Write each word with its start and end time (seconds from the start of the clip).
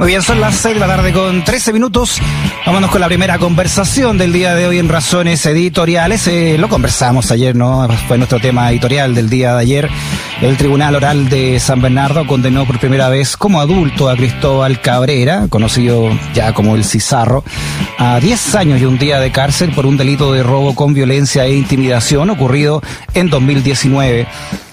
Muy 0.00 0.08
bien, 0.08 0.22
son 0.22 0.40
las 0.40 0.54
6 0.54 0.76
de 0.76 0.80
la 0.80 0.86
tarde 0.86 1.12
con 1.12 1.44
13 1.44 1.74
minutos. 1.74 2.22
Vámonos 2.64 2.90
con 2.90 3.02
la 3.02 3.06
primera 3.06 3.36
conversación 3.36 4.16
del 4.16 4.32
día 4.32 4.54
de 4.54 4.66
hoy 4.66 4.78
en 4.78 4.88
Razones 4.88 5.44
Editoriales. 5.44 6.26
Eh, 6.26 6.56
lo 6.58 6.70
conversamos 6.70 7.30
ayer, 7.30 7.54
¿no? 7.54 7.86
Fue 8.08 8.16
nuestro 8.16 8.40
tema 8.40 8.70
editorial 8.70 9.14
del 9.14 9.28
día 9.28 9.56
de 9.56 9.60
ayer. 9.60 9.90
El 10.40 10.56
Tribunal 10.56 10.94
Oral 10.94 11.28
de 11.28 11.60
San 11.60 11.82
Bernardo 11.82 12.26
condenó 12.26 12.64
por 12.64 12.80
primera 12.80 13.10
vez 13.10 13.36
como 13.36 13.60
adulto 13.60 14.08
a 14.08 14.16
Cristóbal 14.16 14.80
Cabrera, 14.80 15.48
conocido 15.50 16.08
ya 16.32 16.54
como 16.54 16.76
el 16.76 16.84
Cizarro, 16.86 17.44
a 17.98 18.20
10 18.20 18.54
años 18.54 18.80
y 18.80 18.86
un 18.86 18.96
día 18.96 19.20
de 19.20 19.30
cárcel 19.30 19.70
por 19.72 19.84
un 19.84 19.98
delito 19.98 20.32
de 20.32 20.42
robo 20.42 20.74
con 20.74 20.94
violencia 20.94 21.44
e 21.44 21.54
intimidación 21.54 22.30
ocurrido 22.30 22.82
en 23.12 23.28
2019. 23.28 24.26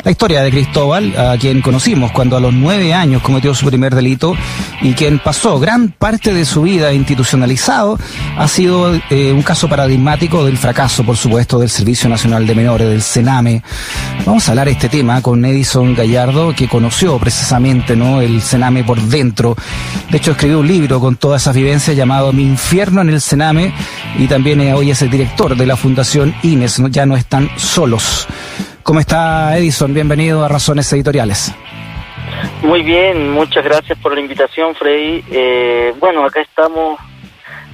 La 0.08 0.12
historia 0.12 0.42
de 0.42 0.52
Cristóbal, 0.52 1.14
a 1.18 1.38
quien 1.38 1.62
conocimos 1.62 2.14
cuando 2.14 2.38
a 2.38 2.40
los 2.40 2.54
nueve 2.54 2.94
años 2.94 3.22
cometió 3.22 3.54
su 3.54 3.66
primer 3.66 3.94
delito 3.94 4.38
y 4.82 4.94
quien 4.94 5.20
pasó 5.20 5.60
gran 5.60 5.90
parte 5.90 6.34
de 6.34 6.46
su 6.46 6.62
vida 6.62 6.94
institucionalizado, 6.94 8.00
ha 8.38 8.48
sido 8.48 8.96
eh, 9.10 9.34
un 9.34 9.42
caso 9.42 9.68
paradigmático 9.68 10.46
del 10.46 10.58
fracaso, 10.58 11.04
por 11.04 11.18
supuesto, 11.18 11.60
del 11.60 11.70
Servicio 11.70 12.08
Nacional 12.08 12.48
de 12.48 12.56
Menores, 12.56 12.88
del 12.88 13.02
CENAME. 13.02 13.62
Vamos 14.26 14.48
a 14.48 14.54
hablar 14.54 14.68
de 14.68 14.72
este 14.72 14.88
tema 14.88 15.22
con 15.22 15.44
Edison 15.44 15.94
Gallardo, 15.94 16.56
que 16.56 16.70
conoció 16.70 17.20
precisamente 17.20 17.92
el 17.92 18.42
CENAME 18.42 18.86
por 18.86 19.02
dentro. 19.02 19.58
De 20.10 20.20
hecho, 20.20 20.32
escribió 20.32 20.60
un 20.60 20.68
libro 20.70 21.02
con 21.02 21.18
todas 21.18 21.42
esas 21.42 21.54
vivencias 21.54 21.98
llamado 21.98 22.32
Mi 22.32 22.44
infierno 22.44 23.02
en 23.02 23.10
el 23.10 23.20
CENAME 23.20 23.74
y 24.18 24.28
también 24.28 24.62
eh, 24.62 24.74
hoy 24.74 24.90
es 24.90 25.02
el 25.02 25.10
director 25.10 25.58
de 25.58 25.66
la 25.66 25.76
Fundación 25.76 26.34
INES, 26.44 26.82
ya 26.92 27.06
no 27.06 27.18
están 27.18 27.50
solos. 27.58 28.26
¿Cómo 28.88 29.02
está 29.02 29.58
Edison? 29.58 29.94
Bienvenido 29.94 30.46
a 30.46 30.48
Razones 30.48 30.94
Editoriales. 30.94 31.54
Muy 32.62 32.84
bien, 32.84 33.32
muchas 33.32 33.66
gracias 33.66 34.00
por 34.00 34.14
la 34.14 34.22
invitación, 34.22 34.76
Freddy. 34.76 35.26
Eh, 35.30 35.94
bueno, 36.00 36.24
acá 36.24 36.40
estamos 36.40 36.98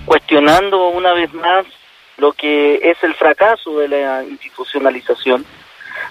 cuestionando 0.05 0.87
una 0.87 1.13
vez 1.13 1.31
más 1.35 1.67
lo 2.17 2.33
que 2.33 2.79
es 2.81 2.97
el 3.03 3.13
fracaso 3.13 3.77
de 3.77 3.89
la 3.89 4.23
institucionalización, 4.23 5.45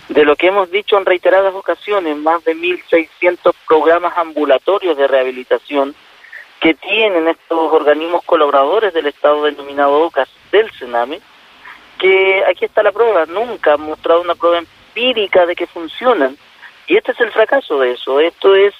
de 0.08 0.24
lo 0.24 0.36
que 0.36 0.46
hemos 0.46 0.70
dicho 0.70 0.96
en 0.96 1.04
reiteradas 1.04 1.52
ocasiones, 1.52 2.16
más 2.16 2.44
de 2.44 2.54
1.600 2.54 3.54
programas 3.66 4.16
ambulatorios 4.16 4.96
de 4.96 5.08
rehabilitación 5.08 5.96
que 6.60 6.74
tienen 6.74 7.26
estos 7.26 7.72
organismos 7.72 8.22
colaboradores 8.24 8.94
del 8.94 9.08
Estado 9.08 9.42
denominado 9.42 10.00
OCAS 10.04 10.28
del 10.52 10.70
Sename, 10.78 11.20
que 11.98 12.44
aquí 12.48 12.66
está 12.66 12.84
la 12.84 12.92
prueba, 12.92 13.26
nunca 13.26 13.74
han 13.74 13.80
mostrado 13.80 14.20
una 14.20 14.36
prueba 14.36 14.62
empírica 14.92 15.46
de 15.46 15.54
que 15.54 15.66
funcionan. 15.66 16.36
Y 16.86 16.96
este 16.96 17.12
es 17.12 17.20
el 17.20 17.30
fracaso 17.30 17.78
de 17.80 17.92
eso. 17.92 18.20
Esto 18.20 18.54
es 18.54 18.74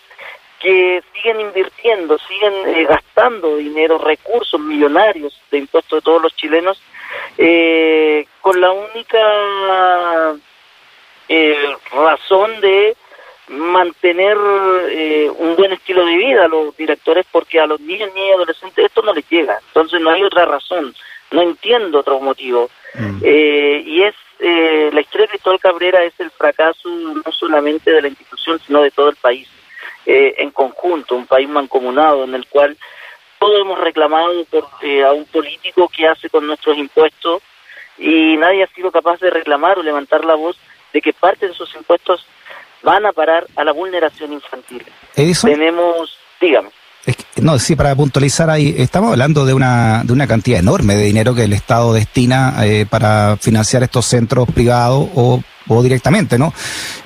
que 0.61 1.03
siguen 1.13 1.41
invirtiendo, 1.41 2.19
siguen 2.19 2.53
eh, 2.67 2.85
gastando 2.85 3.57
dinero, 3.57 3.99
recursos 3.99 4.61
millonarios 4.61 5.41
de 5.51 5.59
impuestos 5.59 5.99
de 5.99 6.03
todos 6.03 6.23
los 6.23 6.35
chilenos, 6.37 6.81
eh, 7.37 8.27
con 8.41 8.61
la 8.61 8.71
única 8.71 10.35
eh, 11.29 11.77
razón 11.93 12.61
de 12.61 12.97
mantener 13.49 14.39
un 14.39 15.57
buen 15.57 15.73
estilo 15.73 16.07
de 16.07 16.17
vida 16.17 16.45
a 16.45 16.49
los 16.49 16.75
directores, 16.77 17.27
porque 17.31 17.61
a 17.61 17.67
los 17.67 17.81
niños 17.81 18.11
y 18.15 18.31
adolescentes 18.31 18.87
esto 18.87 19.03
no 19.03 19.13
les 19.13 19.29
llega. 19.29 19.59
Entonces 19.69 20.01
no 20.01 20.11
hay 20.11 20.23
otra 20.23 20.47
razón, 20.47 20.95
no 21.33 21.43
entiendo 21.43 22.01
otro 22.01 22.21
motivo. 22.21 22.71
Mm. 22.95 23.25
y 23.25 24.03
es 24.03 24.15
eh, 24.45 24.91
la 24.93 25.01
Cristóbal 25.33 25.61
Cabrera 25.61 26.05
es 26.05 26.13
el 26.19 26.31
fracaso 26.31 26.91
no 26.91 27.33
solamente 27.33 27.91
de 27.91 28.03
la 28.03 28.09
institución, 28.09 28.61
sino 28.67 28.83
de 28.83 28.91
todo 28.91 29.09
el 29.09 29.17
país 29.17 29.49
eh, 30.05 30.35
en 30.37 30.51
conjunto, 30.51 31.17
un 31.17 31.27
país 31.27 31.49
mancomunado 31.49 32.25
en 32.25 32.35
el 32.35 32.47
cual 32.47 32.77
todos 33.39 33.63
hemos 33.63 33.79
reclamado 33.81 34.45
por, 34.45 34.69
eh, 34.83 35.03
a 35.03 35.13
un 35.13 35.25
político 35.25 35.89
que 35.89 36.07
hace 36.07 36.29
con 36.29 36.47
nuestros 36.47 36.77
impuestos 36.77 37.43
y 37.97 38.37
nadie 38.37 38.65
ha 38.65 38.75
sido 38.75 38.91
capaz 38.91 39.21
de 39.21 39.31
reclamar 39.31 39.79
o 39.79 39.83
levantar 39.83 40.23
la 40.27 40.35
voz 40.35 40.59
de 40.93 41.01
que 41.01 41.15
parte 41.15 41.47
de 41.47 41.53
esos 41.53 41.75
impuestos 41.77 42.27
van 42.83 43.07
a 43.07 43.13
parar 43.13 43.47
a 43.57 43.65
la 43.65 43.73
vulneración 43.73 44.35
infantil. 44.35 44.85
Tenemos, 45.15 46.19
dígame 46.39 46.69
no, 47.41 47.59
sí, 47.59 47.75
para 47.75 47.95
puntualizar 47.95 48.49
ahí, 48.49 48.75
estamos 48.79 49.11
hablando 49.11 49.45
de 49.45 49.55
una, 49.55 50.03
de 50.05 50.13
una 50.13 50.27
cantidad 50.27 50.61
enorme 50.61 50.95
de 50.95 51.05
dinero 51.05 51.35
que 51.35 51.45
el 51.45 51.53
Estado 51.53 51.93
destina 51.93 52.55
eh, 52.65 52.87
para 52.89 53.37
financiar 53.37 53.83
estos 53.83 54.07
centros 54.07 54.49
privados 54.51 55.09
o, 55.15 55.43
o 55.69 55.83
directamente, 55.83 56.39
¿no? 56.39 56.53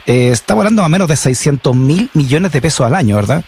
Eh, 0.06 0.30
estamos 0.32 0.62
hablando 0.62 0.82
más 0.82 0.88
o 0.88 0.92
menos 0.92 1.08
de 1.08 1.16
600 1.16 1.74
mil 1.74 2.10
millones 2.12 2.52
de 2.52 2.60
pesos 2.60 2.86
al 2.86 2.94
año, 2.94 3.16
¿verdad? 3.16 3.42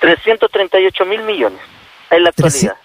338 0.00 1.04
mil 1.04 1.22
millones 1.22 1.60
en 2.10 2.24
la 2.24 2.30
actualidad. 2.30 2.76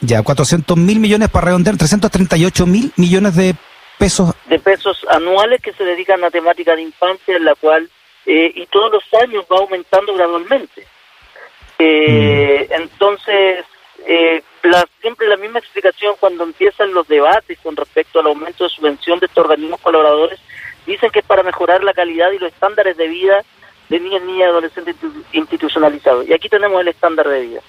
Ya, 0.00 0.22
400 0.22 0.76
mil 0.76 0.98
millones 0.98 1.30
para 1.30 1.46
redondear, 1.46 1.76
338 1.76 2.66
mil 2.66 2.92
millones 2.96 3.36
de 3.36 3.54
pesos. 3.98 4.34
De 4.46 4.58
pesos 4.58 4.98
anuales 5.08 5.62
que 5.62 5.72
se 5.72 5.84
dedican 5.84 6.22
a 6.24 6.30
temática 6.30 6.74
de 6.74 6.82
infancia, 6.82 7.36
en 7.36 7.44
la 7.44 7.54
cual, 7.54 7.88
eh, 8.26 8.52
y 8.54 8.66
todos 8.66 8.90
los 8.92 9.22
años 9.22 9.44
va 9.50 9.58
aumentando 9.58 10.12
gradualmente. 10.14 10.86
Eh, 11.78 12.68
entonces, 12.70 13.64
eh, 14.06 14.42
la, 14.62 14.86
siempre 15.00 15.28
la 15.28 15.36
misma 15.36 15.58
explicación 15.58 16.14
cuando 16.18 16.44
empiezan 16.44 16.94
los 16.94 17.06
debates 17.08 17.58
con 17.62 17.76
respecto 17.76 18.20
al 18.20 18.26
aumento 18.26 18.64
de 18.64 18.70
subvención 18.70 19.18
de 19.18 19.26
estos 19.26 19.44
organismos 19.44 19.80
colaboradores, 19.80 20.40
dicen 20.86 21.10
que 21.10 21.20
es 21.20 21.24
para 21.24 21.42
mejorar 21.42 21.82
la 21.82 21.92
calidad 21.92 22.30
y 22.32 22.38
los 22.38 22.52
estándares 22.52 22.96
de 22.96 23.08
vida 23.08 23.44
de 23.88 24.00
niñas, 24.00 24.22
niñas 24.22 24.38
y 24.38 24.42
adolescentes 24.42 24.96
institucionalizados. 25.32 26.26
Y 26.28 26.32
aquí 26.32 26.48
tenemos 26.48 26.80
el 26.80 26.88
estándar 26.88 27.28
de 27.28 27.40
vida. 27.40 27.60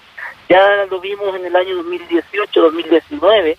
Ya 0.48 0.86
lo 0.90 1.00
vimos 1.00 1.34
en 1.36 1.44
el 1.44 1.54
año 1.54 1.82
2018-2019, 1.82 3.56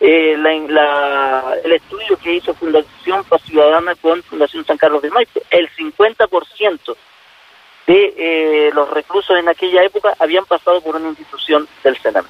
eh, 0.00 0.36
la, 0.68 1.54
el 1.62 1.72
estudio 1.72 2.16
que 2.16 2.34
hizo 2.34 2.54
Fundación 2.54 3.22
Paz 3.24 3.42
Ciudadana 3.42 3.94
con 3.94 4.22
Fundación 4.24 4.64
San 4.64 4.76
Carlos 4.76 5.00
de 5.00 5.10
Maipo, 5.10 5.40
el 5.50 5.68
50% 5.70 6.96
de 7.86 8.14
eh, 8.16 8.70
los 8.72 8.90
reclusos 8.90 9.36
en 9.38 9.48
aquella 9.48 9.82
época 9.82 10.14
habían 10.18 10.44
pasado 10.44 10.80
por 10.80 10.96
una 10.96 11.08
institución 11.08 11.66
del 11.82 11.96
Senado. 11.98 12.26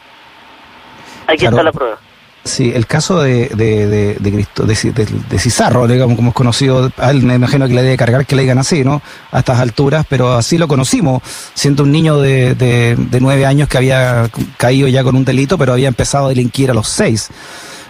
Aquí 1.26 1.44
está 1.44 1.62
la 1.62 1.72
prueba. 1.72 1.98
Sí, 2.44 2.72
el 2.74 2.88
caso 2.88 3.22
de, 3.22 3.48
de, 3.50 3.86
de, 3.86 4.14
de, 4.14 5.14
de, 5.30 5.38
Cizarro, 5.38 5.86
digamos, 5.86 6.16
como 6.16 6.30
es 6.30 6.34
conocido, 6.34 6.90
a 6.96 7.12
él 7.12 7.22
me 7.22 7.36
imagino 7.36 7.68
que 7.68 7.74
le 7.74 7.82
debe 7.82 7.96
cargar 7.96 8.26
que 8.26 8.34
le 8.34 8.42
digan 8.42 8.58
así, 8.58 8.82
¿no? 8.82 9.00
A 9.30 9.38
estas 9.38 9.60
alturas, 9.60 10.04
pero 10.08 10.32
así 10.32 10.58
lo 10.58 10.66
conocimos, 10.66 11.22
siendo 11.54 11.84
un 11.84 11.92
niño 11.92 12.18
de, 12.18 12.56
de, 12.56 13.20
nueve 13.20 13.46
años 13.46 13.68
que 13.68 13.78
había 13.78 14.28
caído 14.56 14.88
ya 14.88 15.04
con 15.04 15.14
un 15.14 15.24
delito, 15.24 15.56
pero 15.56 15.72
había 15.72 15.86
empezado 15.86 16.26
a 16.26 16.28
delinquir 16.30 16.68
a 16.72 16.74
los 16.74 16.88
seis. 16.88 17.30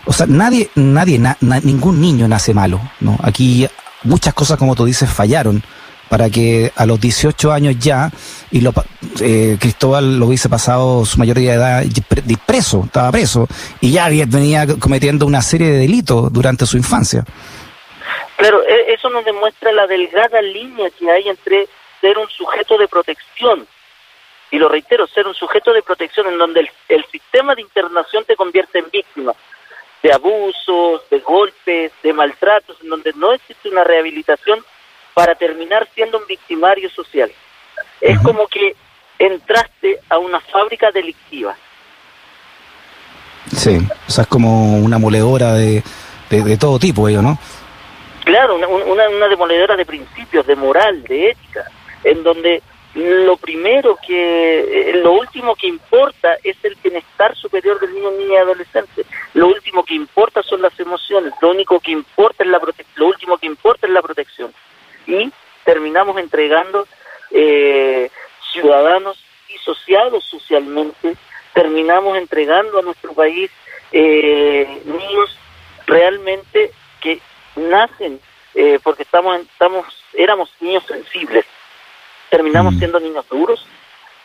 O 0.04 0.12
sea, 0.12 0.26
nadie, 0.26 0.68
nadie, 0.74 1.18
ningún 1.62 2.02
niño 2.02 2.28
nace 2.28 2.52
malo, 2.52 2.78
¿no? 3.00 3.18
Aquí 3.22 3.66
muchas 4.04 4.34
cosas, 4.34 4.58
como 4.58 4.74
tú 4.74 4.84
dices, 4.84 5.08
fallaron 5.08 5.62
para 6.12 6.28
que 6.28 6.70
a 6.76 6.84
los 6.84 7.00
18 7.00 7.50
años 7.50 7.74
ya, 7.78 8.10
y 8.50 8.60
lo, 8.60 8.74
eh, 9.22 9.56
Cristóbal 9.58 10.18
lo 10.18 10.26
hubiese 10.26 10.50
pasado 10.50 11.06
su 11.06 11.18
mayoría 11.18 11.52
de 11.52 11.56
edad 11.56 11.84
preso, 12.46 12.82
estaba 12.84 13.10
preso, 13.10 13.48
y 13.80 13.92
ya 13.92 14.10
venía 14.10 14.66
cometiendo 14.78 15.24
una 15.24 15.40
serie 15.40 15.68
de 15.68 15.78
delitos 15.78 16.30
durante 16.30 16.66
su 16.66 16.76
infancia. 16.76 17.24
Claro, 18.36 18.62
e, 18.62 18.92
eso 18.92 19.08
nos 19.08 19.24
demuestra 19.24 19.72
la 19.72 19.86
delgada 19.86 20.42
línea 20.42 20.90
que 20.90 21.10
hay 21.10 21.30
entre 21.30 21.66
ser 22.02 22.18
un 22.18 22.28
sujeto 22.28 22.76
de 22.76 22.88
protección, 22.88 23.66
y 24.50 24.58
lo 24.58 24.68
reitero, 24.68 25.06
ser 25.06 25.26
un 25.26 25.34
sujeto 25.34 25.72
de 25.72 25.80
protección 25.80 26.26
en 26.26 26.36
donde 26.36 26.60
el, 26.60 26.70
el 26.90 27.06
sistema 27.06 27.54
de 27.54 27.62
internación 27.62 28.22
te 28.26 28.36
convierte 28.36 28.80
en 28.80 28.90
víctima 28.92 29.32
de 30.02 30.12
abusos, 30.12 31.08
de 31.08 31.20
golpes, 31.20 31.90
de 32.02 32.12
maltratos, 32.12 32.76
en 32.82 32.90
donde 32.90 33.14
no 33.14 33.32
existe 33.32 33.70
una 33.70 33.82
rehabilitación 33.82 34.62
para 35.14 35.34
terminar 35.34 35.88
siendo 35.94 36.18
un 36.18 36.26
victimario 36.26 36.88
social. 36.90 37.30
Es 38.00 38.18
como 38.20 38.46
que 38.46 38.74
entraste 39.18 40.00
a 40.08 40.18
una 40.18 40.40
fábrica 40.40 40.90
delictiva. 40.90 41.54
Sí, 43.54 43.78
o 44.06 44.10
sea, 44.10 44.22
es 44.22 44.28
como 44.28 44.78
una 44.78 44.98
moledora 44.98 45.54
de, 45.54 45.82
de, 46.30 46.56
todo 46.56 46.78
tipo, 46.78 47.08
ello, 47.08 47.22
¿no? 47.22 47.38
Claro, 48.24 48.56
una, 48.56 48.68
una, 49.08 49.28
demoledora 49.28 49.76
de 49.76 49.84
principios, 49.84 50.46
de 50.46 50.56
moral, 50.56 51.02
de 51.02 51.30
ética, 51.30 51.64
en 52.04 52.22
donde 52.22 52.62
lo 52.94 53.36
primero 53.36 53.98
que, 54.06 54.90
eh, 54.90 55.00
lo 55.02 55.12
último 55.12 55.54
que 55.56 55.66
importa 55.66 56.36
es 56.42 56.56
el 56.62 56.76
bienestar 56.82 57.36
superior 57.36 57.80
del 57.80 57.94
niño, 57.94 58.10
niña 58.12 58.34
y 58.34 58.36
adolescente. 58.36 59.04
Lo 59.34 59.48
último 59.48 59.84
que 59.84 59.94
importa 59.94 60.42
son 60.42 60.62
las 60.62 60.78
emociones, 60.78 61.32
lo 61.40 61.50
único 61.50 61.80
que 61.80 61.90
importa 61.90 62.44
es 62.44 62.50
la 62.50 62.60
lo 62.96 63.06
último 63.06 63.38
que 63.38 63.46
importa 63.46 63.86
es 63.86 63.92
la 63.92 64.02
protección 64.02 64.52
y 65.06 65.32
terminamos 65.64 66.18
entregando 66.18 66.86
eh, 67.30 68.10
ciudadanos 68.52 69.22
disociados 69.48 70.24
socialmente, 70.24 71.16
terminamos 71.54 72.16
entregando 72.18 72.78
a 72.78 72.82
nuestro 72.82 73.12
país 73.12 73.50
eh, 73.92 74.82
niños 74.84 75.38
realmente 75.86 76.72
que 77.00 77.20
nacen 77.56 78.20
eh, 78.54 78.78
porque 78.82 79.02
estamos, 79.02 79.40
estamos, 79.40 79.86
éramos 80.14 80.50
niños 80.60 80.84
sensibles, 80.86 81.46
terminamos 82.30 82.74
mm. 82.74 82.78
siendo 82.78 83.00
niños 83.00 83.26
duros, 83.28 83.66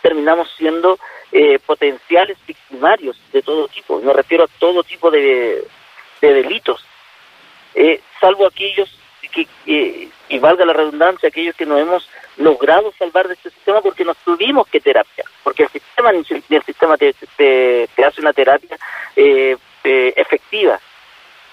terminamos 0.02 0.50
siendo 0.58 1.00
eh, 1.32 1.60
potenciales 1.60 2.38
victimarios 2.46 3.20
de 3.32 3.42
todo 3.42 3.68
tipo. 3.68 4.02
Me 4.02 4.14
refiero 4.14 4.44
a 4.44 4.60
todo 4.60 4.84
tipo 4.84 5.10
de, 5.12 5.66
delitos, 6.22 6.86
eh, 7.74 8.02
salvo 8.20 8.48
aquellos 8.48 8.90
que, 9.30 9.48
y 10.30 10.40
valga 10.40 10.66
la 10.66 10.74
redundancia, 10.74 11.30
aquellos 11.30 11.56
que 11.56 11.66
nos 11.66 11.80
hemos 11.80 12.10
logrado 12.38 12.94
salvar 12.98 13.28
de 13.28 13.34
este 13.34 13.50
sistema 13.50 13.82
porque 13.82 14.06
nos 14.06 14.18
tuvimos 14.18 14.68
que 14.68 14.80
terapia, 14.80 15.24
porque 15.44 15.64
el 15.64 15.70
sistema 15.70 16.12
el 16.12 16.64
sistema 16.64 16.98
te, 16.98 17.14
te, 17.36 18.06
hace 18.06 18.22
una 18.22 18.34
terapia 18.34 18.78
eh, 19.16 19.58
efectiva, 19.84 20.80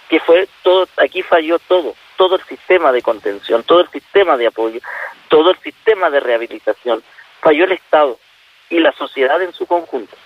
que 0.08 0.20
fue 0.20 0.48
todo, 0.62 0.88
aquí 0.96 1.22
falló 1.22 1.58
todo, 1.60 1.94
todo 2.16 2.36
el 2.36 2.42
sistema 2.44 2.92
de 2.92 3.02
contención, 3.02 3.62
todo 3.62 3.80
el 3.80 3.88
sistema 3.90 4.36
de 4.36 4.48
apoyo, 4.48 4.80
todo 5.28 5.50
el 5.50 5.58
sistema 5.58 6.10
de 6.10 6.20
rehabilitación, 6.20 7.02
falló 7.40 7.64
el 7.64 7.72
Estado 7.72 8.18
y 8.70 8.80
la 8.80 8.92
sociedad 8.92 9.40
en 9.42 9.52
su 9.52 9.66
conjunto. 9.66 10.16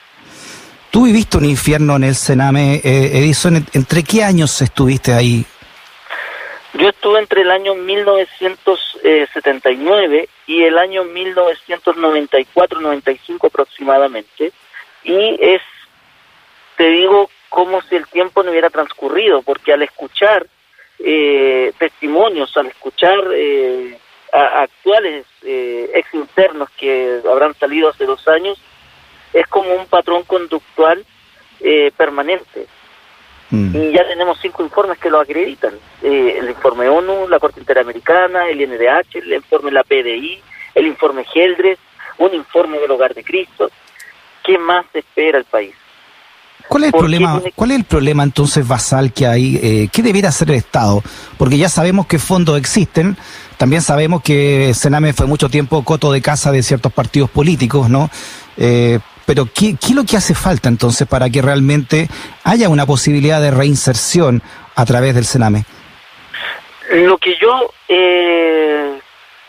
Tú 0.91 1.05
viviste 1.05 1.37
un 1.37 1.45
infierno 1.45 1.97
en 1.97 2.05
el 2.05 2.15
Sename, 2.15 2.77
eh, 2.77 3.19
Edison, 3.19 3.67
¿entre 3.73 4.03
qué 4.03 4.25
años 4.25 4.61
estuviste 4.63 5.13
ahí? 5.13 5.45
Yo 6.79 6.89
estuve 6.91 7.19
entre 7.19 7.41
el 7.43 7.51
año 7.51 7.75
1979 7.75 10.29
y 10.47 10.63
el 10.63 10.79
año 10.79 11.03
1994-95 11.07 13.49
aproximadamente, 13.49 14.53
y 15.03 15.37
es, 15.41 15.61
te 16.77 16.89
digo, 16.89 17.29
como 17.49 17.83
si 17.83 17.97
el 17.97 18.07
tiempo 18.07 18.45
no 18.45 18.53
hubiera 18.53 18.71
transcurrido, 18.71 19.43
porque 19.43 19.73
al 19.73 19.83
escuchar 19.83 20.47
eh, 21.01 21.73
testimonios, 21.79 22.57
al 22.57 22.69
escuchar 22.69 23.19
eh, 23.35 23.99
a, 24.33 24.63
actuales 24.63 25.27
eh, 25.43 25.91
ex 25.95 26.15
internos 26.15 26.71
que 26.79 27.23
habrán 27.29 27.55
salido 27.55 27.89
hace 27.89 28.05
dos 28.05 28.29
años, 28.29 28.57
es 29.33 29.49
como 29.49 29.75
un 29.75 29.87
patrón 29.87 30.23
conductual 30.23 31.05
eh, 31.59 31.91
permanente. 31.97 32.69
Mm. 33.51 33.77
Y 33.77 33.93
ya 33.93 34.07
tenemos 34.07 34.39
cinco 34.41 34.63
informes 34.63 34.99
que 34.99 35.11
lo 35.11 35.21
acreditan. 35.21 35.75
Eh, 36.03 36.37
el 36.41 36.51
informe 36.51 36.89
ONU, 36.89 37.29
la 37.29 37.39
Corte 37.39 37.61
Interamericana, 37.61 38.49
el 38.49 38.61
INDH, 38.61 39.17
el 39.17 39.33
informe 39.35 39.71
de 39.71 39.75
la 39.75 39.85
PDI, 39.85 40.41
el 40.75 40.87
informe 40.87 41.25
Geldres, 41.25 41.79
un 42.19 42.35
informe 42.35 42.79
del 42.79 42.91
Hogar 42.91 43.15
de 43.15 43.25
Cristo. 43.25 43.71
¿Qué 44.45 44.59
más 44.59 44.87
espera 44.95 45.39
el 45.39 45.45
país? 45.45 45.75
¿Cuál 46.69 46.85
es 46.85 46.93
el 46.93 46.99
problema? 46.99 47.43
¿Cuál 47.55 47.71
es 47.71 47.77
el 47.79 47.85
problema 47.85 48.23
entonces 48.23 48.67
basal 48.67 49.13
que 49.13 49.27
hay? 49.27 49.59
Eh, 49.63 49.89
¿Qué 49.91 50.03
debiera 50.03 50.29
hacer 50.29 50.51
el 50.51 50.57
Estado? 50.57 51.03
Porque 51.39 51.57
ya 51.57 51.69
sabemos 51.69 52.07
que 52.07 52.19
fondos 52.19 52.59
existen, 52.59 53.17
también 53.57 53.81
sabemos 53.81 54.23
que 54.23 54.73
Sename 54.75 55.15
fue 55.15 55.27
mucho 55.27 55.49
tiempo 55.49 55.83
coto 55.83 56.13
de 56.13 56.21
casa 56.21 56.53
de 56.53 56.63
ciertos 56.63 56.93
partidos 56.93 57.31
políticos, 57.31 57.89
¿no? 57.89 58.11
Eh, 58.59 58.99
pero 59.29 59.45
¿qué, 59.45 59.77
¿qué, 59.79 59.89
es 59.89 59.95
lo 59.95 60.07
que 60.07 60.17
hace 60.17 60.35
falta 60.35 60.71
entonces 60.71 61.07
para 61.07 61.29
que 61.29 61.43
realmente 61.43 62.09
haya 62.45 62.71
una 62.71 62.87
posibilidad 62.87 63.43
de 63.43 63.51
reinserción 63.51 64.41
a 64.75 64.87
través 64.87 65.15
del 65.15 65.27
Sename? 65.27 65.67
Lo 66.91 67.19
que 67.19 67.37
yo 67.37 67.71
eh, 67.89 68.99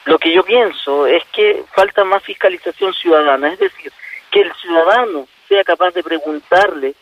lo 0.03 0.19
que 0.19 0.33
yo 0.33 0.43
pienso 0.43 1.07
es 1.07 1.23
que 1.31 1.63
falta 1.73 2.03
más 2.03 2.21
fiscalización 2.23 2.93
ciudadana, 2.93 3.53
es 3.53 3.59
decir, 3.59 3.93
que 4.29 4.41
el 4.41 4.51
ciudadano 4.55 5.29
sea 5.47 5.63
capaz 5.63 5.91
de 5.91 6.03
preguntarle 6.03 6.93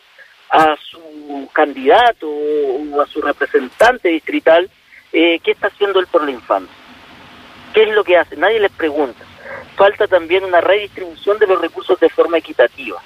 a 0.50 0.76
su 0.88 1.50
candidato 1.52 2.28
o 2.28 3.00
a 3.00 3.06
su 3.08 3.20
representante 3.20 4.08
distrital 4.08 4.70
eh, 5.12 5.40
qué 5.42 5.50
está 5.50 5.66
haciendo 5.66 5.98
él 5.98 6.06
por 6.06 6.22
la 6.22 6.30
infancia. 6.30 6.76
¿Qué 7.74 7.82
es 7.82 7.88
lo 7.88 8.04
que 8.04 8.16
hace? 8.16 8.36
Nadie 8.36 8.60
les 8.60 8.70
pregunta. 8.70 9.24
Falta 9.78 10.08
también 10.08 10.44
una 10.44 10.60
redistribución 10.60 11.38
de 11.38 11.46
los 11.46 11.60
recursos 11.60 12.00
de 12.00 12.08
forma 12.08 12.38
equitativa. 12.38 13.00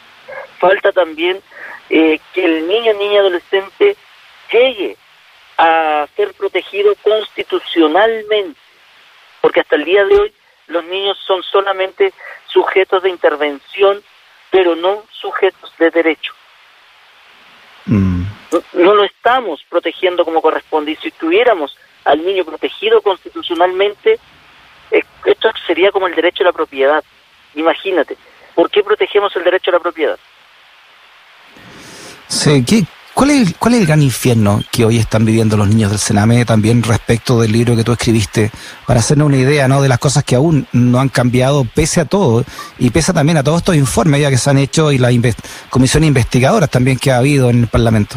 Falta 0.59 0.91
también 0.91 1.43
eh, 1.91 2.19
que 2.33 2.45
el 2.47 2.67
niño, 2.67 2.95
niña, 2.95 3.21
adolescente 3.21 3.95
llegue 4.51 4.97
a 5.59 6.07
ser 6.17 6.33
protegido 6.33 6.95
constitucionalmente, 7.03 8.59
porque 9.43 9.61
hasta 9.61 9.77
el 9.77 9.85
día 9.85 10.03
de 10.07 10.17
hoy 10.17 10.35
los 10.69 10.83
niños 10.87 11.19
son 11.27 11.43
solamente 11.43 12.15
sujetos 12.47 13.03
de 13.03 13.11
intervención, 13.11 14.03
pero 14.51 14.75
no 14.75 15.05
sujetos 15.11 15.75
de 15.79 15.91
derecho. 15.91 16.33
Mm. 17.85 18.23
No, 18.73 18.95
lo 18.95 19.05
estamos 19.05 19.63
protegiendo 19.69 20.25
como 20.25 20.41
corresponde. 20.41 20.93
Y 20.93 20.97
si 20.97 21.11
tuviéramos 21.11 21.77
al 22.05 22.25
niño 22.25 22.47
protegido 22.47 23.03
constitucionalmente, 23.03 24.19
esto 25.25 25.51
sería 25.67 25.91
como 25.91 26.07
el 26.07 26.15
derecho 26.15 26.43
a 26.43 26.47
la 26.47 26.53
propiedad. 26.53 27.03
Imagínate, 27.55 28.17
¿por 28.55 28.71
qué 28.71 28.83
protegemos 28.83 29.35
el 29.37 29.45
derecho 29.45 29.71
a 29.71 29.75
la 29.75 29.81
propiedad? 29.81 30.19
Sí, 32.29 32.65
¿qué, 32.65 32.85
cuál, 33.15 33.31
es, 33.31 33.55
¿cuál 33.59 33.75
es 33.75 33.81
el 33.81 33.87
gran 33.87 34.03
infierno 34.03 34.61
que 34.71 34.85
hoy 34.85 34.99
están 34.99 35.25
viviendo 35.25 35.57
los 35.57 35.69
niños 35.69 35.91
del 35.91 35.99
Sename 35.99 36.45
también 36.45 36.83
respecto 36.83 37.41
del 37.41 37.53
libro 37.53 37.77
que 37.77 37.85
tú 37.85 37.93
escribiste? 37.93 38.51
Para 38.87 39.01
hacernos 39.01 39.27
una 39.27 39.37
idea 39.37 39.69
¿no? 39.69 39.83
de 39.83 39.89
las 39.89 39.99
cosas 39.99 40.25
que 40.25 40.35
aún 40.35 40.67
no 40.73 40.99
han 40.99 41.09
cambiado 41.09 41.65
pese 41.65 42.01
a 42.01 42.05
todo 42.07 42.45
y 42.79 42.91
pese 42.91 43.13
también 43.13 43.37
a 43.37 43.43
todos 43.43 43.59
estos 43.59 43.77
informes 43.77 44.21
ya 44.21 44.31
que 44.31 44.39
se 44.39 44.49
han 44.49 44.59
hecho 44.59 44.93
y 44.93 44.99
las 44.99 45.13
comisiones 45.69 46.09
investigadoras 46.09 46.71
también 46.71 46.99
que 46.99 47.11
ha 47.11 47.19
habido 47.19 47.51
en 47.51 47.61
el 47.61 47.67
Parlamento. 47.69 48.17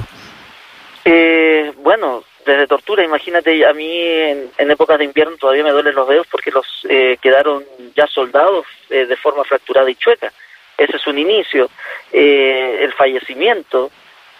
Eh, 1.04 1.74
bueno, 1.84 2.24
desde 2.46 2.68
tortura, 2.68 3.04
imagínate, 3.04 3.66
a 3.66 3.74
mí 3.74 4.00
en, 4.00 4.72
épocas 4.72 5.00
de 5.00 5.06
invierno 5.06 5.36
todavía 5.38 5.64
me 5.64 5.72
duelen 5.72 5.96
los 5.96 6.08
dedos 6.08 6.28
porque 6.28 6.52
los 6.52 6.66
eh, 6.88 7.18
quedaron 7.22 7.66
ya 7.96 8.06
soldados 8.08 8.66
eh, 8.90 9.06
de 9.06 9.18
forma 9.18 9.44
fracturada 9.44 9.90
y 9.90 9.96
chueca. 9.96 10.32
Ese 10.78 10.98
es 10.98 11.08
un 11.08 11.18
inicio. 11.18 11.70
Eh, 12.12 12.80
el 12.82 12.94
fallecimiento, 12.94 13.92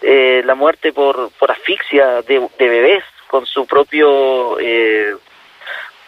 la 0.02 0.54
muerte 0.54 0.92
por, 0.92 1.30
por 1.32 1.50
asfixia 1.50 2.22
de, 2.22 2.48
bebés 2.58 3.02
con 3.26 3.44
su 3.44 3.66
propio, 3.66 4.56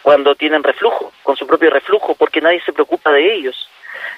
cuando 0.01 0.35
tienen 0.35 0.63
reflujo, 0.63 1.11
con 1.23 1.35
su 1.35 1.45
propio 1.45 1.69
reflujo, 1.69 2.15
porque 2.15 2.39
nadie 2.39 2.61
se 2.61 2.71
preocupa 2.71 3.11
de 3.11 3.33
ellos. 3.33 3.69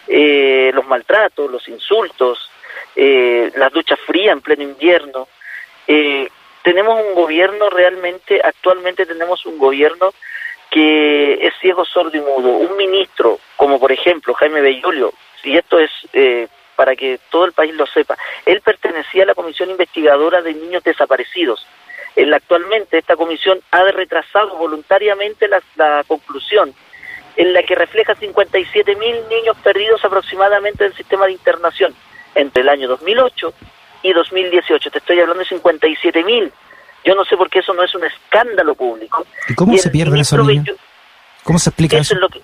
los 0.07 0.85
maltratos, 0.85 1.49
los 1.49 1.67
insultos, 1.67 2.51
las 2.95 3.71
duchas 3.71 3.99
frías 4.01 4.33
en 4.33 4.41
pleno 4.41 4.63
invierno. 4.63 5.27
Eh, 5.87 6.29
tenemos 6.63 6.99
un 6.99 7.15
gobierno 7.15 7.69
realmente, 7.69 8.41
actualmente 8.43 9.05
tenemos 9.05 9.45
un 9.45 9.57
gobierno 9.57 10.13
que 10.69 11.45
es 11.45 11.53
ciego, 11.59 11.83
sordo 11.85 12.15
y 12.15 12.21
mudo. 12.21 12.49
Un 12.49 12.77
ministro, 12.77 13.39
como 13.55 13.79
por 13.79 13.91
ejemplo 13.91 14.33
Jaime 14.33 14.61
Bellolio, 14.61 15.13
y 15.43 15.57
esto 15.57 15.79
es 15.79 15.91
eh, 16.13 16.47
para 16.75 16.95
que 16.95 17.19
todo 17.29 17.45
el 17.45 17.51
país 17.51 17.73
lo 17.75 17.85
sepa, 17.85 18.17
él 18.45 18.61
pertenecía 18.61 19.23
a 19.23 19.27
la 19.27 19.35
Comisión 19.35 19.69
Investigadora 19.69 20.41
de 20.41 20.53
Niños 20.53 20.83
Desaparecidos. 20.83 21.65
El, 22.15 22.33
actualmente 22.33 22.97
esta 22.97 23.15
comisión 23.15 23.61
ha 23.71 23.83
retrasado 23.83 24.57
voluntariamente 24.57 25.47
la, 25.47 25.61
la 25.75 26.03
conclusión 26.05 26.73
en 27.37 27.53
la 27.53 27.63
que 27.63 27.75
refleja 27.75 28.15
57 28.15 28.95
mil 28.97 29.15
niños 29.29 29.55
perdidos 29.63 30.03
aproximadamente 30.03 30.83
del 30.83 30.93
sistema 30.93 31.25
de 31.25 31.31
internación 31.33 31.95
entre 32.35 32.63
el 32.63 32.69
año 32.69 32.89
2008 32.89 33.53
y 34.03 34.13
2018. 34.13 34.91
Te 34.91 34.97
estoy 34.97 35.19
hablando 35.19 35.43
de 35.43 35.49
57 35.49 36.23
mil. 36.23 36.51
Yo 37.03 37.15
no 37.15 37.25
sé 37.25 37.35
por 37.35 37.49
qué 37.49 37.59
eso 37.59 37.73
no 37.73 37.83
es 37.83 37.93
un 37.95 38.03
escándalo 38.03 38.75
público. 38.75 39.25
¿Y 39.49 39.55
cómo 39.55 39.77
se 39.77 39.89
pierden 39.89 40.19
esos 40.19 40.45
niños? 40.45 40.77
¿Cómo 41.43 41.57
se 41.57 41.69
explica 41.69 41.97
eso? 41.97 42.13
Es 42.13 42.19
lo 42.19 42.29
que, 42.29 42.39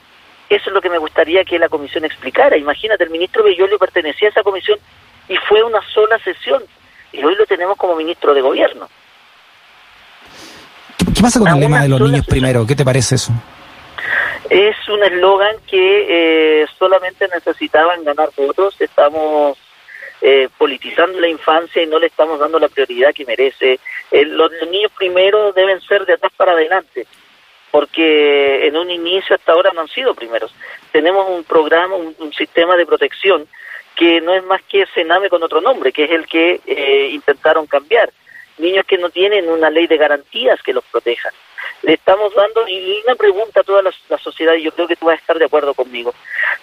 eso 0.49 0.69
es 0.69 0.73
lo 0.73 0.81
que 0.81 0.89
me 0.89 0.97
gustaría 0.97 1.43
que 1.43 1.59
la 1.59 1.69
comisión 1.69 2.05
explicara. 2.05 2.57
Imagínate, 2.57 3.03
el 3.03 3.09
ministro 3.09 3.43
Bellolio 3.43 3.77
pertenecía 3.77 4.29
a 4.29 4.31
esa 4.31 4.43
comisión 4.43 4.79
y 5.29 5.35
fue 5.47 5.61
una 5.63 5.79
sola 5.93 6.17
sesión. 6.19 6.63
Y 7.11 7.23
hoy 7.23 7.35
lo 7.35 7.45
tenemos 7.45 7.77
como 7.77 7.95
ministro 7.95 8.33
de 8.33 8.41
gobierno. 8.41 8.89
¿Qué, 10.97 11.21
pasa 11.21 11.39
con 11.39 11.47
el 11.49 11.59
lema 11.59 11.83
de 11.83 11.89
los 11.89 12.01
niños 12.01 12.25
primero? 12.25 12.65
¿Qué 12.65 12.75
te 12.75 12.83
parece 12.83 13.15
eso? 13.15 13.31
Es 14.49 14.75
un 14.87 15.03
eslogan 15.03 15.55
que 15.69 16.61
eh, 16.61 16.67
solamente 16.79 17.27
necesitaban 17.33 18.03
ganar 18.03 18.29
votos. 18.35 18.75
Estamos 18.79 19.57
eh, 20.21 20.50
politizando 20.57 21.19
la 21.19 21.27
infancia 21.27 21.81
y 21.81 21.88
no 21.88 22.00
le 22.00 22.07
estamos 22.07 22.39
dando 22.39 22.57
la 22.57 22.69
prioridad 22.69 23.13
que 23.13 23.25
merece. 23.25 23.79
Eh, 24.12 24.25
los, 24.25 24.51
niños 24.71 24.91
primero 24.97 25.51
deben 25.53 25.79
ser 25.81 26.05
de 26.05 26.13
atrás 26.13 26.31
para 26.36 26.53
adelante, 26.53 27.05
porque 27.71 28.67
en 28.67 28.75
un 28.77 28.89
inicio 28.89 29.36
hasta 29.36 29.51
ahora 29.51 29.71
no 29.74 29.81
han 29.81 29.88
sido 29.88 30.15
primeros. 30.15 30.53
Tenemos 30.91 31.29
un 31.29 31.43
programa, 31.43 31.95
un, 31.95 32.33
sistema 32.33 32.75
de 32.75 32.86
protección 32.86 33.47
que 33.95 34.21
no 34.21 34.33
es 34.33 34.43
más 34.43 34.62
que 34.63 34.86
Sename 34.93 35.29
con 35.29 35.43
otro 35.43 35.62
nombre, 35.62 35.91
que 35.91 36.05
es 36.05 36.12
el 36.12 36.27
que 36.27 36.62
eh, 36.65 37.09
intentaron 37.12 37.67
cambiar. 37.67 38.12
Niños 38.57 38.85
que 38.85 38.97
no 38.97 39.09
tienen 39.09 39.49
una 39.49 39.69
ley 39.69 39.87
de 39.87 39.97
garantías 39.97 40.61
que 40.61 40.73
los 40.73 40.83
protejan 40.85 41.33
le 41.83 41.93
estamos 41.93 42.33
dando, 42.33 42.67
y 42.67 43.01
una 43.05 43.15
pregunta 43.15 43.61
a 43.61 43.63
toda 43.63 43.81
la, 43.81 44.17
sociedad, 44.17 44.53
y 44.55 44.63
yo 44.63 44.71
creo 44.71 44.87
que 44.87 44.95
tú 44.95 45.05
vas 45.05 45.17
a 45.17 45.21
estar 45.21 45.37
de 45.37 45.45
acuerdo 45.45 45.73
conmigo. 45.73 46.13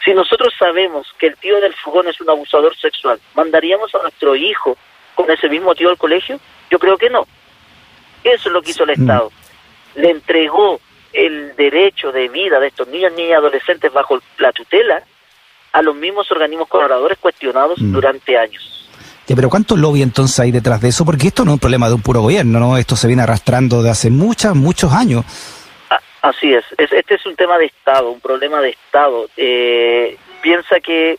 Si 0.04 0.12
nosotros 0.12 0.52
sabemos 0.58 1.12
que 1.18 1.28
el 1.28 1.36
tío 1.36 1.60
del 1.60 1.74
fogón 1.74 2.08
es 2.08 2.20
un 2.20 2.30
abusador 2.30 2.76
sexual, 2.76 3.20
¿mandaríamos 3.34 3.94
a 3.94 4.02
nuestro 4.02 4.34
hijo 4.34 4.76
con 5.14 5.30
ese 5.30 5.48
mismo 5.48 5.74
tío 5.74 5.90
al 5.90 5.98
colegio? 5.98 6.40
Yo 6.70 6.78
creo 6.78 6.98
que 6.98 7.10
no. 7.10 7.26
Eso 8.24 8.48
es 8.48 8.52
lo 8.52 8.62
que 8.62 8.70
hizo 8.70 8.84
el 8.84 8.90
Estado. 8.90 9.30
Le 9.94 10.10
entregó 10.10 10.80
el 11.12 11.54
derecho 11.56 12.10
de 12.10 12.28
vida 12.28 12.58
de 12.58 12.68
estos 12.68 12.88
niños, 12.88 13.12
niñas 13.12 13.30
y 13.30 13.34
adolescentes 13.34 13.92
bajo 13.92 14.20
la 14.38 14.52
tutela 14.52 15.02
a 15.72 15.82
los 15.82 15.94
mismos 15.94 16.30
organismos 16.30 16.68
colaboradores 16.68 17.18
cuestionados 17.18 17.80
mm. 17.80 17.92
durante 17.92 18.36
años. 18.36 18.73
Pero 19.34 19.48
¿cuánto 19.48 19.76
lobby 19.76 20.02
entonces 20.02 20.38
hay 20.40 20.52
detrás 20.52 20.80
de 20.80 20.88
eso? 20.88 21.04
Porque 21.04 21.28
esto 21.28 21.44
no 21.44 21.52
es 21.52 21.54
un 21.54 21.60
problema 21.60 21.88
de 21.88 21.94
un 21.94 22.02
puro 22.02 22.20
gobierno, 22.20 22.60
¿no? 22.60 22.76
Esto 22.76 22.96
se 22.96 23.06
viene 23.06 23.22
arrastrando 23.22 23.82
de 23.82 23.90
hace 23.90 24.10
muchos, 24.10 24.54
muchos 24.54 24.92
años. 24.92 25.24
Ah, 25.90 26.00
así 26.22 26.52
es. 26.52 26.64
este 26.76 27.14
es 27.14 27.24
un 27.26 27.36
tema 27.36 27.56
de 27.58 27.66
Estado, 27.66 28.10
un 28.10 28.20
problema 28.20 28.60
de 28.60 28.70
Estado. 28.70 29.26
Eh, 29.36 30.16
piensa 30.42 30.80
que 30.80 31.18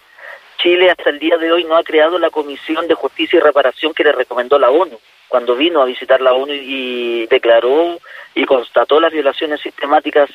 Chile 0.58 0.92
hasta 0.92 1.10
el 1.10 1.20
día 1.20 1.38
de 1.38 1.52
hoy 1.52 1.64
no 1.64 1.76
ha 1.76 1.84
creado 1.84 2.20
la 2.20 2.30
Comisión 2.30 2.88
de 2.88 2.94
Justicia 2.94 3.38
y 3.38 3.42
Reparación 3.42 3.94
que 3.94 4.04
le 4.04 4.12
recomendó 4.12 4.60
la 4.60 4.70
ONU 4.70 5.00
cuando 5.28 5.56
vino 5.56 5.82
a 5.82 5.86
visitar 5.86 6.22
la 6.22 6.34
ONU 6.34 6.54
y 6.54 7.26
declaró 7.28 8.00
y 8.34 8.46
constató 8.46 9.00
las 9.00 9.12
violaciones 9.12 9.60
sistemáticas 9.62 10.30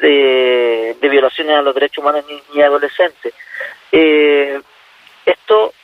de, 0.00 0.96
violaciones 1.00 1.56
a 1.56 1.62
los 1.62 1.74
derechos 1.74 2.02
humanos 2.02 2.24
y 2.52 2.60
adolescentes. 2.60 3.34
Eh, 3.90 4.60
esto 5.26 5.74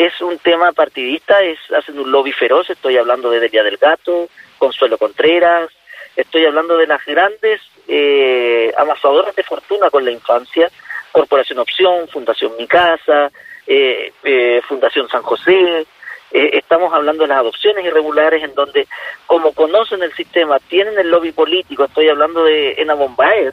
es 0.00 0.18
un 0.22 0.38
tema 0.38 0.72
partidista, 0.72 1.42
es 1.42 1.58
hacen 1.76 1.98
un 1.98 2.10
lobby 2.10 2.32
feroz, 2.32 2.70
estoy 2.70 2.96
hablando 2.96 3.30
de 3.30 3.38
Delia 3.38 3.62
del 3.62 3.76
Gato, 3.76 4.30
Consuelo 4.56 4.96
Contreras, 4.96 5.70
estoy 6.16 6.46
hablando 6.46 6.78
de 6.78 6.86
las 6.86 7.04
grandes 7.04 7.60
eh, 7.86 8.72
amasadoras 8.78 9.36
de 9.36 9.42
fortuna 9.42 9.90
con 9.90 10.06
la 10.06 10.10
infancia, 10.10 10.70
Corporación 11.12 11.58
Opción, 11.58 12.08
Fundación 12.08 12.52
Mi 12.56 12.66
Casa, 12.66 13.30
eh, 13.66 14.10
eh, 14.24 14.62
Fundación 14.66 15.06
San 15.10 15.22
José. 15.22 15.86
Eh, 16.32 16.50
estamos 16.54 16.94
hablando 16.94 17.24
de 17.24 17.28
las 17.28 17.40
adopciones 17.40 17.84
irregulares 17.84 18.42
en 18.42 18.54
donde, 18.54 18.88
como 19.26 19.52
conocen 19.52 20.02
el 20.02 20.14
sistema, 20.14 20.58
tienen 20.60 20.98
el 20.98 21.10
lobby 21.10 21.32
político. 21.32 21.84
Estoy 21.84 22.08
hablando 22.08 22.44
de 22.44 22.76
Ena 22.78 22.94
Bombaer, 22.94 23.52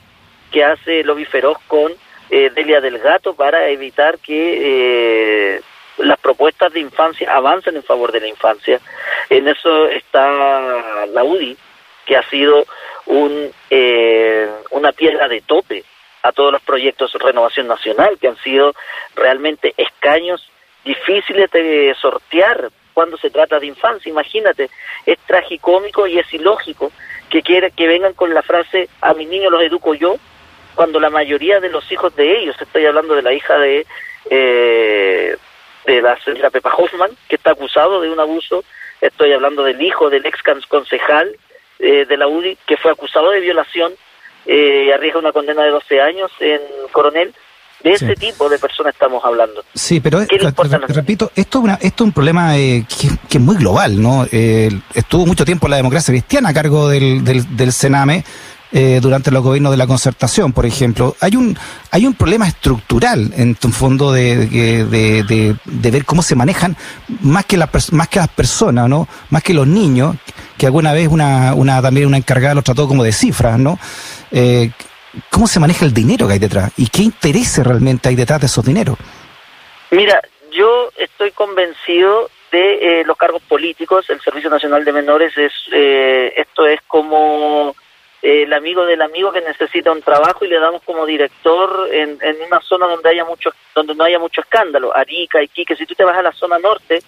que 0.49 0.63
hace 0.63 1.03
lobby 1.03 1.25
feroz 1.25 1.57
con 1.67 1.91
Delia 2.29 2.79
del 2.79 2.99
Gato 2.99 3.35
para 3.35 3.69
evitar 3.69 4.19
que 4.19 5.61
las 5.97 6.19
propuestas 6.19 6.73
de 6.73 6.79
infancia 6.79 7.33
avancen 7.33 7.75
en 7.75 7.83
favor 7.83 8.11
de 8.11 8.21
la 8.21 8.27
infancia. 8.27 8.79
En 9.29 9.47
eso 9.47 9.87
está 9.87 11.05
la 11.07 11.23
UDI, 11.23 11.57
que 12.05 12.17
ha 12.17 12.23
sido 12.29 12.65
un, 13.05 13.51
una 14.71 14.91
piedra 14.91 15.27
de 15.27 15.41
tope 15.41 15.83
a 16.23 16.31
todos 16.31 16.51
los 16.51 16.61
proyectos 16.61 17.13
renovación 17.13 17.67
nacional, 17.67 18.17
que 18.19 18.27
han 18.27 18.37
sido 18.37 18.73
realmente 19.15 19.73
escaños 19.77 20.49
difíciles 20.83 21.49
de 21.51 21.95
sortear 21.99 22.69
cuando 22.93 23.17
se 23.17 23.29
trata 23.29 23.59
de 23.59 23.67
infancia. 23.67 24.09
Imagínate, 24.09 24.69
es 25.05 25.19
tragicómico 25.19 26.07
y 26.07 26.19
es 26.19 26.33
ilógico 26.33 26.91
que, 27.29 27.41
quiera, 27.41 27.69
que 27.69 27.87
vengan 27.87 28.13
con 28.13 28.33
la 28.33 28.41
frase 28.41 28.89
a 29.01 29.13
mis 29.13 29.27
niños 29.27 29.51
los 29.51 29.61
educo 29.61 29.93
yo, 29.93 30.17
cuando 30.75 30.99
la 30.99 31.09
mayoría 31.09 31.59
de 31.59 31.69
los 31.69 31.91
hijos 31.91 32.15
de 32.15 32.39
ellos, 32.39 32.55
estoy 32.59 32.85
hablando 32.85 33.15
de 33.15 33.21
la 33.21 33.33
hija 33.33 33.57
de, 33.57 33.85
eh, 34.29 35.37
de 35.97 36.09
la 36.09 36.19
señora 36.23 36.49
Pepa 36.49 36.73
Hoffman, 36.75 37.11
que 37.27 37.35
está 37.35 37.51
acusado 37.51 38.01
de 38.01 38.09
un 38.09 38.19
abuso, 38.19 38.63
estoy 39.01 39.33
hablando 39.33 39.63
del 39.63 39.81
hijo 39.81 40.09
del 40.09 40.25
ex 40.25 40.41
concejal 40.67 41.35
eh, 41.79 42.05
de 42.05 42.17
la 42.17 42.27
UDI, 42.27 42.57
que 42.65 42.77
fue 42.77 42.91
acusado 42.91 43.31
de 43.31 43.39
violación 43.39 43.93
eh, 44.47 44.93
arriesga 44.93 45.19
una 45.19 45.33
condena 45.33 45.63
de 45.63 45.71
12 45.71 46.01
años 46.01 46.31
en 46.39 46.61
Coronel. 46.91 47.33
De 47.83 47.91
ese 47.91 48.15
tipo 48.15 48.49
de 48.49 48.57
personas 48.57 48.95
estamos 48.95 49.23
hablando. 49.23 49.63
Sí, 49.75 49.99
pero 49.99 50.19
repito, 50.87 51.31
esto, 51.35 51.59
una, 51.59 51.75
esto 51.75 52.03
es 52.03 52.07
un 52.07 52.11
problema 52.11 52.57
eh, 52.57 52.83
que, 52.89 53.37
es 53.37 53.39
muy 53.39 53.55
global, 53.55 54.01
¿no? 54.01 54.25
Eh, 54.31 54.71
estuvo 54.95 55.27
mucho 55.27 55.45
tiempo 55.45 55.67
la 55.67 55.75
democracia 55.77 56.11
cristiana 56.11 56.49
a 56.49 56.53
cargo 56.55 56.89
del, 56.89 57.23
del, 57.23 57.55
del 57.55 57.71
Sename, 57.71 58.23
eh, 58.71 58.99
durante 59.01 59.31
los 59.31 59.43
gobiernos 59.43 59.71
de 59.71 59.77
la 59.77 59.87
concertación, 59.87 60.53
por 60.53 60.65
ejemplo. 60.65 61.15
Hay 61.21 61.35
un 61.35 61.57
hay 61.91 62.05
un 62.05 62.13
problema 62.13 62.47
estructural 62.47 63.31
en 63.35 63.57
un 63.63 63.73
fondo 63.73 64.11
de, 64.11 64.47
de, 64.47 65.23
de, 65.65 65.91
ver 65.91 66.05
cómo 66.05 66.21
se 66.21 66.35
manejan 66.35 66.75
más 67.21 67.45
que 67.45 67.57
la, 67.57 67.69
más 67.91 68.07
que 68.09 68.19
las 68.19 68.27
personas, 68.29 68.89
¿no? 68.89 69.07
Más 69.29 69.41
que 69.43 69.53
los 69.53 69.67
niños, 69.67 70.15
que 70.57 70.65
alguna 70.65 70.93
vez 70.93 71.07
una, 71.07 71.53
una 71.53 71.81
también 71.81 72.07
una 72.07 72.17
encargada 72.17 72.55
los 72.55 72.63
trató 72.63 72.87
como 72.87 73.03
de 73.03 73.11
cifras, 73.11 73.57
¿no? 73.57 73.79
Eh, 74.31 74.71
¿Cómo 75.31 75.47
se 75.47 75.59
maneja 75.59 75.85
el 75.85 75.93
dinero 75.93 76.27
que 76.27 76.33
hay 76.33 76.39
detrás? 76.39 76.71
¿Y 76.77 76.87
qué 76.87 77.01
intereses 77.01 77.65
realmente 77.65 78.09
hay 78.09 78.15
detrás 78.15 78.41
de 78.41 78.47
esos 78.47 78.65
dineros? 78.65 78.97
Mira, 79.91 80.21
yo 80.51 80.89
estoy 80.97 81.31
convencido 81.31 82.29
de 82.51 82.99
eh, 82.99 83.03
los 83.05 83.17
cargos 83.17 83.41
políticos. 83.43 84.09
El 84.09 84.21
Servicio 84.21 84.49
Nacional 84.49 84.83
de 84.83 84.91
Menores 84.91 85.37
es 85.37 85.53
eh, 85.73 86.33
esto 86.35 86.67
es 86.67 86.81
como 86.87 87.75
el 88.21 88.51
amigo 88.53 88.85
del 88.85 89.01
amigo 89.01 89.31
que 89.31 89.41
necesita 89.41 89.91
un 89.91 90.01
trabajo 90.01 90.43
y 90.43 90.47
le 90.47 90.59
damos 90.59 90.81
como 90.83 91.05
director 91.05 91.89
en, 91.91 92.17
en 92.21 92.41
una 92.41 92.59
zona 92.61 92.87
donde 92.87 93.09
haya 93.09 93.25
mucho 93.25 93.51
donde 93.75 93.95
no 93.95 94.03
haya 94.03 94.19
mucho 94.19 94.41
escándalo. 94.41 94.95
Arica, 94.95 95.41
Iquique. 95.41 95.75
Si 95.75 95.85
tú 95.85 95.93
te 95.93 96.03
vas 96.03 96.17
a 96.17 96.23
la 96.23 96.31
zona 96.31 96.57
norte, 96.57 97.01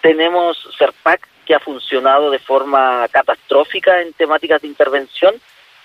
tenemos 0.00 0.56
CERPAC 0.78 1.28
que 1.44 1.54
ha 1.54 1.60
funcionado 1.60 2.30
de 2.30 2.38
forma 2.38 3.06
catastrófica 3.10 4.00
en 4.00 4.12
temáticas 4.12 4.62
de 4.62 4.68
intervención 4.68 5.34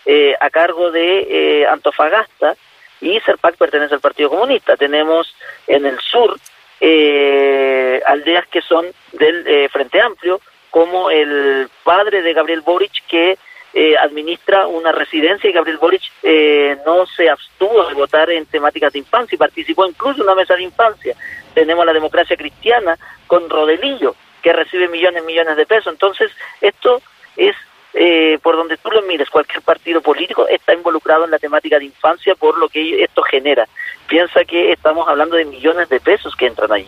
eh, 0.05 0.36
a 0.39 0.50
cargo 0.50 0.91
de 0.91 1.27
eh, 1.29 1.67
Antofagasta 1.67 2.55
y 3.01 3.19
Serpac 3.19 3.57
pertenece 3.57 3.93
al 3.93 4.00
Partido 4.00 4.29
Comunista. 4.29 4.77
Tenemos 4.77 5.36
en 5.67 5.86
el 5.86 6.00
sur 6.00 6.38
eh, 6.79 8.01
aldeas 8.05 8.48
que 8.48 8.62
son 8.62 8.86
del 9.12 9.69
Frente 9.69 10.00
Amplio, 10.00 10.39
como 10.69 11.10
el 11.10 11.69
padre 11.84 12.22
de 12.22 12.34
Gabriel 12.34 12.62
Boric 12.62 13.05
que 13.07 13.38
administra 14.00 14.67
una 14.67 14.91
residencia 14.91 15.50
y 15.50 15.53
Gabriel 15.53 15.77
Boric 15.77 16.01
no 16.86 17.05
se 17.05 17.29
abstuvo 17.29 17.88
de 17.88 17.93
votar 17.93 18.29
en 18.29 18.46
temáticas 18.46 18.93
de 18.93 19.00
infancia 19.00 19.36
y 19.36 19.39
participó 19.39 19.86
incluso 19.86 20.17
en 20.17 20.24
una 20.24 20.36
mesa 20.36 20.55
de 20.55 20.63
infancia. 20.63 21.15
Tenemos 21.53 21.86
la 21.86 21.93
democracia 21.93 22.36
cristiana 22.36 22.98
con 23.27 23.50
Rodelillo, 23.50 24.15
que 24.41 24.53
recibe 24.53 24.88
millones 24.88 25.24
y 25.24 25.25
millones 25.25 25.57
de 25.57 25.65
pesos. 25.65 25.93
Entonces, 25.93 26.31
esto 26.62 27.01
es 27.36 27.55
eh, 27.93 28.38
por 28.43 28.55
donde 28.55 28.77
tú 28.77 28.91
lo 28.91 29.01
mires, 29.01 29.27
cualquier 29.29 29.63
partido 29.63 30.01
político 30.01 30.48
está 30.48 30.74
involucrado 30.74 31.25
en 31.25 31.31
la 31.31 31.39
temática 31.39 31.79
de 31.79 31.86
infancia 31.86 32.36
por 32.36 32.57
lo 32.57 32.69
que 32.69 33.03
esto 33.03 33.24
genera. 33.24 33.67
Piensa 34.07 34.46
que 34.46 34.72
estamos 34.72 35.07
hablando 35.07 35.36
de 35.36 35.46
millones 35.46 35.89
de 35.89 36.00
pesos 36.00 36.36
que 36.36 36.46
entran 36.46 36.72
ahí. 36.72 36.88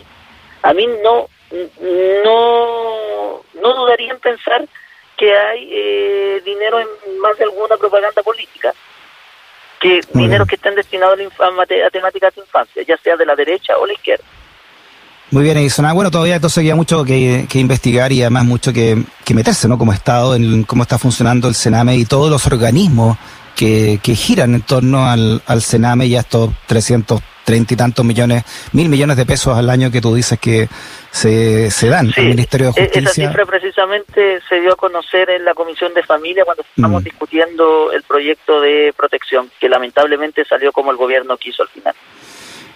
A 0.62 0.72
mí 0.72 0.86
no, 1.02 1.28
no, 2.24 3.42
no 3.60 3.74
dudaría 3.74 4.12
en 4.12 4.20
pensar 4.20 4.64
que 5.20 5.36
hay 5.36 5.68
eh, 5.70 6.42
dinero 6.46 6.80
en 6.80 6.88
más 7.20 7.36
de 7.36 7.44
alguna 7.44 7.76
propaganda 7.76 8.22
política, 8.22 8.72
que 9.78 10.00
dinero 10.14 10.46
que 10.46 10.54
estén 10.54 10.74
destinados 10.74 11.20
a, 11.38 11.46
a 11.46 11.90
temáticas 11.90 12.34
de 12.34 12.40
infancia, 12.40 12.82
ya 12.88 12.96
sea 12.96 13.18
de 13.18 13.26
la 13.26 13.36
derecha 13.36 13.76
o 13.76 13.84
la 13.84 13.92
izquierda. 13.92 14.24
Muy 15.30 15.44
bien, 15.44 15.58
Edison. 15.58 15.84
Ah, 15.84 15.92
bueno, 15.92 16.10
todavía 16.10 16.36
entonces 16.36 16.56
había 16.56 16.74
mucho 16.74 17.04
que, 17.04 17.46
investigar 17.52 18.10
y 18.12 18.22
además 18.22 18.46
mucho 18.46 18.72
que, 18.72 19.04
meterse, 19.34 19.68
¿no? 19.68 19.76
Como 19.76 19.92
Estado, 19.92 20.34
en 20.34 20.64
cómo 20.64 20.84
está 20.84 20.98
funcionando 20.98 21.48
el 21.48 21.54
Sename 21.54 21.96
y 21.96 22.06
todos 22.06 22.30
los 22.30 22.46
organismos 22.46 23.18
que, 23.54 24.00
giran 24.02 24.54
en 24.54 24.62
torno 24.62 25.06
al, 25.06 25.42
al 25.46 25.60
Sename 25.60 26.06
y 26.06 26.16
a 26.16 26.20
estos 26.20 26.50
330 27.50 27.74
y 27.74 27.76
tantos 27.76 28.04
millones, 28.04 28.44
mil 28.72 28.88
millones 28.88 29.16
de 29.16 29.26
pesos 29.26 29.56
al 29.56 29.68
año 29.68 29.90
que 29.90 30.00
tú 30.00 30.14
dices 30.14 30.38
que 30.38 30.68
se, 31.10 31.70
se 31.70 31.88
dan 31.88 32.12
al 32.16 32.24
Ministerio 32.24 32.72
de 32.72 32.82
e-, 32.82 32.84
Justicia. 32.84 33.00
Esa 33.00 33.30
cifra 33.30 33.46
precisamente 33.46 34.40
se 34.48 34.60
dio 34.60 34.72
a 34.72 34.76
conocer 34.76 35.30
en 35.30 35.44
la 35.44 35.54
Comisión 35.54 35.92
de 35.94 36.02
Familia 36.02 36.44
cuando 36.44 36.64
mm. 36.76 37.02
discutiendo 37.02 37.92
el 37.92 38.02
proyecto 38.04 38.60
de 38.60 38.94
protección, 38.96 39.50
que 39.58 39.68
lamentablemente 39.68 40.44
salió 40.44 40.70
como 40.72 40.92
el 40.92 40.96
gobierno 40.96 41.36
quiso 41.36 41.62
al 41.62 41.68
final. 41.68 41.94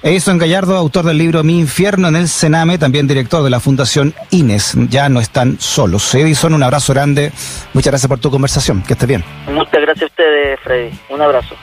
Edison 0.03 0.37
Gallardo, 0.37 0.77
autor 0.77 1.07
del 1.07 1.17
libro 1.17 1.43
Mi 1.45 1.59
infierno 1.59 2.09
en 2.09 2.17
el 2.17 2.29
Sename, 2.29 2.77
también 2.77 3.07
director 3.07 3.43
de 3.43 3.49
la 3.49 3.59
Fundación 3.59 4.13
Ines. 4.31 4.75
Ya 4.91 5.09
no 5.09 5.19
están 5.19 5.59
solos. 5.59 6.15
Edison, 6.15 6.53
un 6.53 6.63
abrazo 6.63 6.93
grande. 6.93 7.33
Muchas 7.73 7.93
gracias 7.93 8.09
por 8.09 8.19
tu 8.19 8.31
conversación. 8.31 8.83
Que 8.83 8.93
estés 8.93 9.09
bien. 9.09 9.25
Muchas 9.47 9.81
gracias 9.81 10.03
a 10.03 10.07
ustedes, 10.07 10.61
Freddy. 10.61 10.91
Un 11.09 11.23
abrazo. 11.23 11.55